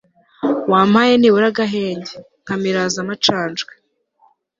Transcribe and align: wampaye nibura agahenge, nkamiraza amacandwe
wampaye 0.71 1.13
nibura 1.17 1.47
agahenge, 1.51 2.13
nkamiraza 2.43 2.97
amacandwe 3.03 3.71